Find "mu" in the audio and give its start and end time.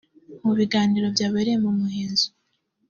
0.45-0.53, 1.63-1.71